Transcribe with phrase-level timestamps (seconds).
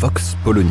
[0.00, 0.70] Vox Polony.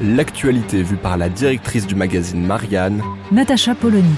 [0.00, 4.16] L'actualité vue par la directrice du magazine Marianne, Natacha Polony.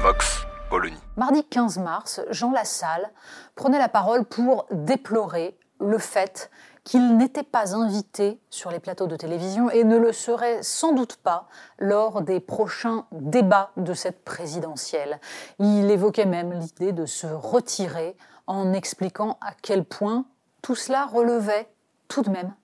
[0.00, 0.96] Vox Polony.
[1.18, 3.10] Mardi 15 mars, Jean Lassalle
[3.56, 6.50] prenait la parole pour déplorer le fait
[6.86, 11.16] qu'il n'était pas invité sur les plateaux de télévision et ne le serait sans doute
[11.16, 15.20] pas lors des prochains débats de cette présidentielle.
[15.58, 18.16] Il évoquait même l'idée de se retirer
[18.46, 20.26] en expliquant à quel point
[20.62, 21.68] tout cela relevait
[22.06, 22.54] tout de même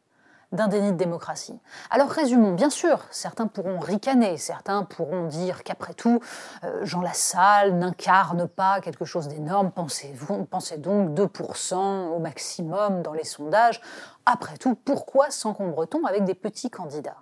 [0.53, 1.59] d'un déni de démocratie.
[1.91, 6.21] Alors résumons, bien sûr, certains pourront ricaner, certains pourront dire qu'après tout,
[6.65, 10.15] euh, Jean Lassalle n'incarne pas quelque chose d'énorme, pensez,
[10.51, 13.81] pensez donc 2% au maximum dans les sondages.
[14.27, 17.17] Après tout, pourquoi s'encombre-t-on avec des petits candidats?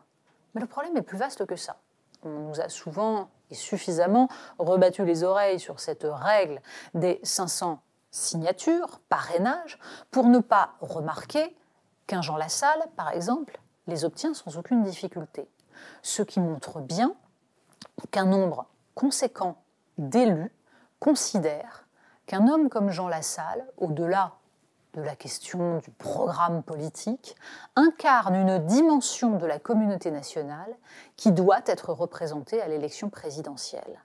[0.54, 1.76] Mais le problème est plus vaste que ça.
[2.22, 6.60] On nous a souvent et suffisamment rebattu les oreilles sur cette règle
[6.94, 9.78] des 500 signatures, parrainage,
[10.10, 11.56] pour ne pas remarquer
[12.10, 15.48] qu'un Jean Lassalle, par exemple, les obtient sans aucune difficulté.
[16.02, 17.14] Ce qui montre bien
[18.10, 19.62] qu'un nombre conséquent
[19.96, 20.52] d'élus
[20.98, 21.86] considèrent
[22.26, 24.32] qu'un homme comme Jean Lassalle, au-delà
[24.94, 27.36] de la question du programme politique,
[27.76, 30.76] incarne une dimension de la communauté nationale
[31.14, 34.02] qui doit être représentée à l'élection présidentielle.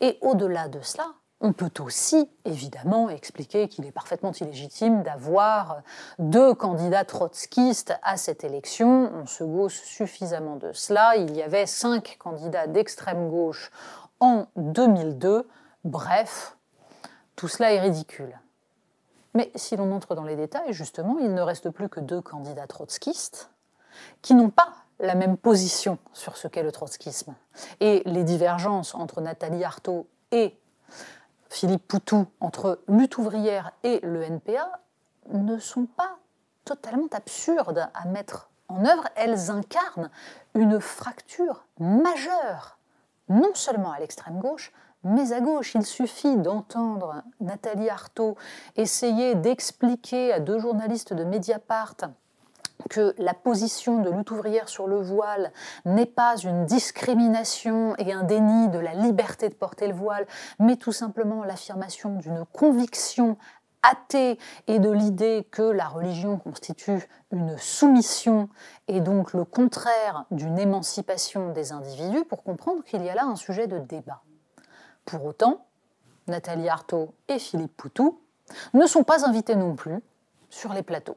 [0.00, 1.04] Et au-delà de cela,
[1.44, 5.82] on peut aussi, évidemment, expliquer qu'il est parfaitement illégitime d'avoir
[6.20, 9.10] deux candidats trotskistes à cette élection.
[9.12, 11.16] On se gausse suffisamment de cela.
[11.16, 13.72] Il y avait cinq candidats d'extrême gauche
[14.20, 15.48] en 2002.
[15.82, 16.56] Bref,
[17.34, 18.38] tout cela est ridicule.
[19.34, 22.68] Mais si l'on entre dans les détails, justement, il ne reste plus que deux candidats
[22.68, 23.50] trotskistes
[24.20, 27.34] qui n'ont pas la même position sur ce qu'est le trotskisme.
[27.80, 30.56] Et les divergences entre Nathalie Arthaud et
[31.52, 34.80] Philippe Poutou entre lutte ouvrière et le NPA
[35.34, 36.16] ne sont pas
[36.64, 39.06] totalement absurdes à mettre en œuvre.
[39.16, 40.08] Elles incarnent
[40.54, 42.78] une fracture majeure,
[43.28, 44.72] non seulement à l'extrême gauche,
[45.04, 45.74] mais à gauche.
[45.74, 48.38] Il suffit d'entendre Nathalie Arthaud
[48.76, 51.96] essayer d'expliquer à deux journalistes de Mediapart
[52.88, 54.32] que la position de lutte
[54.66, 55.52] sur le voile
[55.84, 60.26] n'est pas une discrimination et un déni de la liberté de porter le voile,
[60.58, 63.36] mais tout simplement l'affirmation d'une conviction
[63.82, 64.38] athée
[64.68, 68.48] et de l'idée que la religion constitue une soumission
[68.88, 73.36] et donc le contraire d'une émancipation des individus pour comprendre qu'il y a là un
[73.36, 74.22] sujet de débat.
[75.04, 75.66] Pour autant,
[76.28, 78.20] Nathalie Arthaud et Philippe Poutou
[78.74, 79.98] ne sont pas invités non plus
[80.48, 81.16] sur les plateaux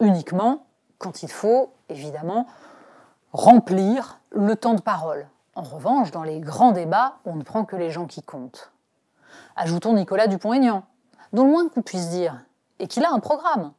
[0.00, 0.66] uniquement
[0.98, 2.46] quand il faut, évidemment,
[3.32, 5.28] remplir le temps de parole.
[5.54, 8.72] En revanche, dans les grands débats, on ne prend que les gens qui comptent.
[9.56, 10.84] Ajoutons Nicolas Dupont-Aignan,
[11.32, 12.44] dont le moins qu'on puisse dire
[12.78, 13.72] est qu'il a un programme.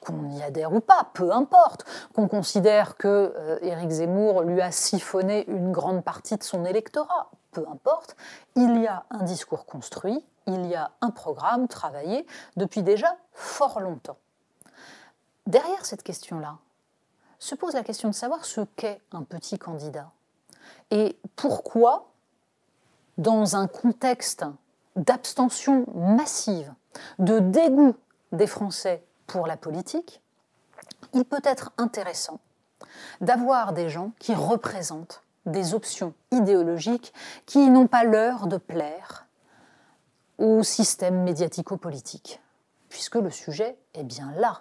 [0.00, 1.84] Qu'on y adhère ou pas, peu importe.
[2.14, 7.64] Qu'on considère que euh, Zemmour lui a siphonné une grande partie de son électorat, peu
[7.70, 8.16] importe.
[8.54, 13.80] Il y a un discours construit, il y a un programme travaillé depuis déjà fort
[13.80, 14.16] longtemps.
[15.46, 16.58] Derrière cette question-là,
[17.38, 20.10] se pose la question de savoir ce qu'est un petit candidat
[20.90, 22.10] et pourquoi,
[23.18, 24.44] dans un contexte
[24.96, 26.72] d'abstention massive,
[27.18, 27.94] de dégoût
[28.32, 30.20] des Français pour la politique,
[31.12, 32.40] il peut être intéressant
[33.20, 37.12] d'avoir des gens qui représentent des options idéologiques
[37.46, 39.26] qui n'ont pas l'heure de plaire
[40.38, 42.40] au système médiatico-politique,
[42.88, 44.60] puisque le sujet est bien là.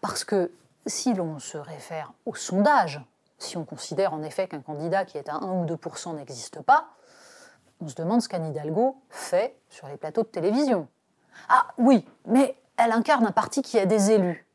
[0.00, 0.50] Parce que
[0.86, 3.00] si l'on se réfère au sondage,
[3.38, 6.88] si on considère en effet qu'un candidat qui est à 1 ou 2% n'existe pas,
[7.80, 10.88] on se demande ce qu'Anne Hidalgo fait sur les plateaux de télévision.
[11.48, 14.46] Ah oui, mais elle incarne un parti qui a des élus.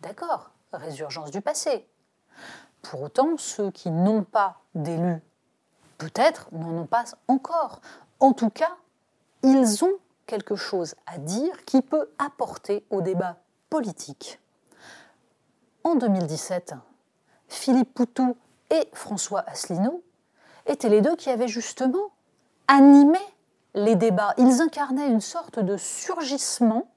[0.00, 1.86] D'accord, résurgence du passé.
[2.82, 5.22] Pour autant, ceux qui n'ont pas d'élus,
[5.98, 7.80] peut-être, n'en ont pas encore.
[8.20, 8.76] En tout cas,
[9.42, 9.92] ils ont
[10.26, 13.36] quelque chose à dire qui peut apporter au débat
[13.70, 14.40] politique
[15.84, 16.74] en 2017,
[17.48, 18.36] Philippe Poutou
[18.70, 20.02] et François Asselineau
[20.66, 22.10] étaient les deux qui avaient justement
[22.68, 23.18] animé
[23.74, 24.34] les débats.
[24.38, 26.88] Ils incarnaient une sorte de surgissement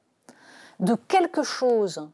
[0.80, 2.10] de quelque chose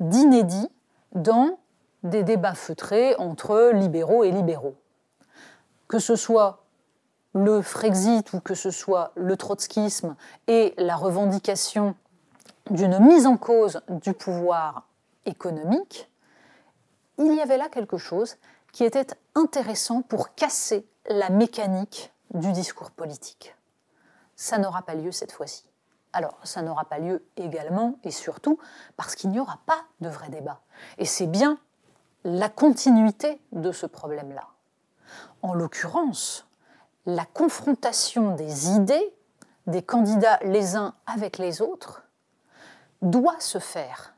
[0.00, 0.68] d'inédit
[1.12, 1.58] dans
[2.02, 4.76] des débats feutrés entre libéraux et libéraux.
[5.88, 6.64] Que ce soit
[7.34, 10.16] le Frexit ou que ce soit le trotskisme
[10.46, 11.94] et la revendication
[12.70, 14.86] d'une mise en cause du pouvoir
[15.26, 16.10] économique,
[17.18, 18.36] il y avait là quelque chose
[18.72, 23.54] qui était intéressant pour casser la mécanique du discours politique.
[24.34, 25.64] Ça n'aura pas lieu cette fois-ci.
[26.12, 28.58] Alors, ça n'aura pas lieu également et surtout
[28.96, 30.60] parce qu'il n'y aura pas de vrai débat.
[30.98, 31.58] Et c'est bien
[32.24, 34.48] la continuité de ce problème-là.
[35.42, 36.46] En l'occurrence,
[37.06, 39.14] la confrontation des idées
[39.66, 42.02] des candidats les uns avec les autres
[43.02, 44.14] doit se faire.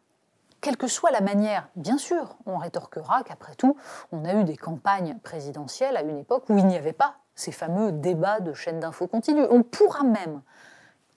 [0.61, 3.77] Quelle que soit la manière, bien sûr, on rétorquera qu'après tout,
[4.11, 7.53] on a eu des campagnes présidentielles à une époque où il n'y avait pas ces
[7.53, 9.47] fameux débats de chaînes d'infos continues.
[9.51, 10.43] On pourra même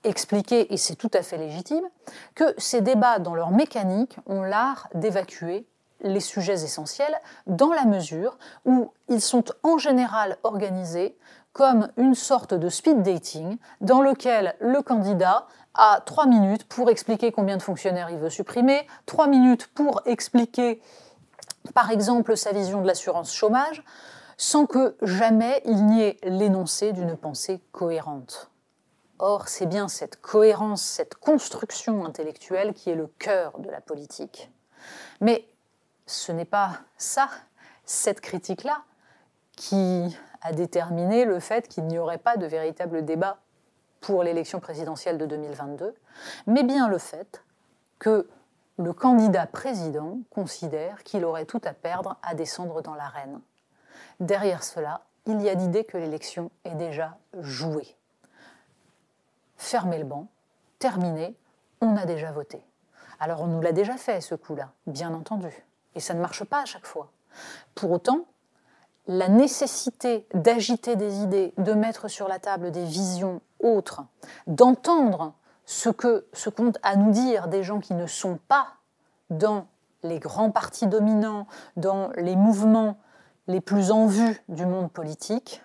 [0.04, 1.84] expliquer, et c'est tout à fait légitime,
[2.36, 5.66] que ces débats, dans leur mécanique, ont l'art d'évacuer
[6.04, 7.16] les sujets essentiels
[7.48, 11.18] dans la mesure où ils sont en général organisés
[11.54, 15.48] comme une sorte de speed dating dans lequel le candidat
[15.84, 20.80] a trois minutes pour expliquer combien de fonctionnaires il veut supprimer, trois minutes pour expliquer
[21.74, 23.84] par exemple sa vision de l'assurance chômage,
[24.38, 28.52] sans que jamais il n'y ait l'énoncé d'une pensée cohérente.
[29.18, 34.52] Or, c'est bien cette cohérence, cette construction intellectuelle qui est le cœur de la politique.
[35.20, 35.48] Mais
[36.06, 37.28] ce n'est pas ça,
[37.86, 38.84] cette critique-là,
[39.56, 43.40] qui a déterminé le fait qu'il n'y aurait pas de véritable débat
[44.02, 45.96] pour l'élection présidentielle de 2022,
[46.48, 47.44] mais bien le fait
[48.00, 48.28] que
[48.78, 53.40] le candidat président considère qu'il aurait tout à perdre à descendre dans l'arène.
[54.20, 57.96] Derrière cela, il y a l'idée que l'élection est déjà jouée.
[59.56, 60.28] Fermez le banc,
[60.80, 61.36] terminé,
[61.80, 62.66] on a déjà voté.
[63.20, 66.62] Alors on nous l'a déjà fait ce coup-là, bien entendu, et ça ne marche pas
[66.62, 67.12] à chaque fois.
[67.76, 68.26] Pour autant,
[69.08, 73.42] la nécessité d'agiter des idées, de mettre sur la table des visions
[74.48, 75.34] d'entendre
[75.66, 78.68] ce que ce qu'ont à nous dire des gens qui ne sont pas
[79.30, 79.68] dans
[80.04, 81.48] les grands partis dominants,
[81.78, 82.98] dans les mouvements
[83.48, 85.64] les plus en vue du monde politique,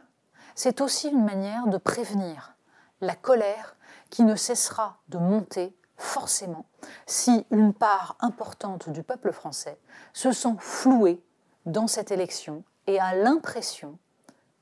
[0.55, 2.55] c'est aussi une manière de prévenir
[3.01, 3.77] la colère
[4.11, 6.67] qui ne cessera de monter forcément
[7.07, 9.79] si une part importante du peuple français
[10.13, 11.23] se sent flouée
[11.65, 13.99] dans cette élection et a l'impression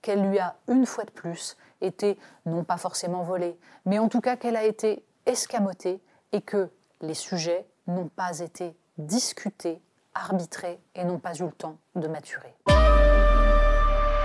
[0.00, 4.20] qu'elle lui a une fois de plus été non pas forcément volée, mais en tout
[4.20, 6.00] cas qu'elle a été escamotée
[6.32, 6.68] et que
[7.00, 9.80] les sujets n'ont pas été discutés,
[10.14, 12.54] arbitrés et n'ont pas eu le temps de maturer.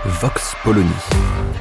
[0.06, 0.90] Vox Polony.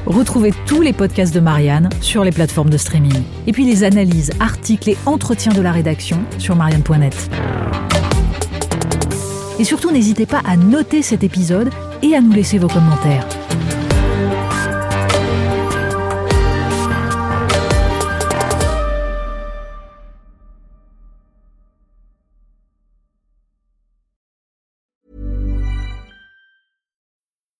[0.05, 3.23] Retrouvez tous les podcasts de Marianne sur les plateformes de streaming.
[3.47, 7.29] Et puis les analyses, articles et entretiens de la rédaction sur marianne.net.
[9.59, 11.69] Et surtout, n'hésitez pas à noter cet épisode
[12.01, 13.27] et à nous laisser vos commentaires.